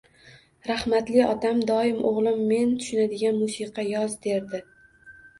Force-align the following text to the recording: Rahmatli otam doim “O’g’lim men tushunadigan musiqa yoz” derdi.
Rahmatli 0.67 1.19
otam 1.33 1.59
doim 1.71 1.99
“O’g’lim 2.11 2.39
men 2.51 2.71
tushunadigan 2.79 3.37
musiqa 3.41 3.85
yoz” 3.91 4.15
derdi. 4.25 4.63